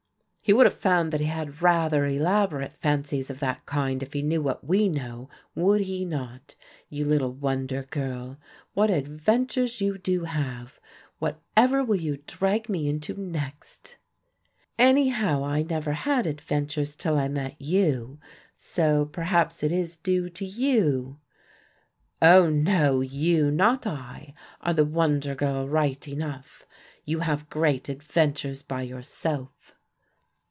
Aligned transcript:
"He 0.43 0.53
would 0.53 0.65
have 0.65 0.73
found 0.73 1.13
that 1.13 1.21
he 1.21 1.27
had 1.27 1.61
rather 1.61 2.05
elaborate 2.05 2.75
fancies 2.75 3.29
of 3.29 3.39
that 3.39 3.65
kind 3.65 4.03
if 4.03 4.11
he 4.11 4.21
knew 4.21 4.41
what 4.41 4.65
we 4.67 4.89
know, 4.89 5.29
would 5.55 5.79
he 5.81 6.03
not, 6.03 6.55
you 6.89 7.05
little 7.05 7.31
wonder 7.31 7.83
girl; 7.83 8.37
what 8.73 8.89
adventures 8.89 9.79
you 9.79 9.97
do 9.97 10.25
have; 10.25 10.77
whatever 11.19 11.85
will 11.85 11.95
you 11.95 12.17
drag 12.27 12.67
me 12.67 12.89
into 12.89 13.13
next?" 13.15 13.95
"Anyhow 14.77 15.41
I 15.45 15.61
never 15.61 15.93
had 15.93 16.27
adventures 16.27 16.97
till 16.97 17.17
I 17.17 17.29
met 17.29 17.55
you, 17.61 18.19
so 18.57 19.05
perhaps 19.05 19.63
it 19.63 19.71
is 19.71 19.95
due 19.95 20.29
to 20.31 20.43
you." 20.43 21.17
"Oh, 22.21 22.49
no, 22.49 22.99
you, 22.99 23.51
not 23.51 23.87
I, 23.87 24.33
are 24.59 24.73
the 24.73 24.83
wonder 24.83 25.33
girl 25.33 25.69
right 25.69 26.05
enough; 26.09 26.65
you 27.05 27.19
have 27.19 27.49
great 27.49 27.87
adventures 27.87 28.61
by 28.63 28.81
yourself." 28.81 29.75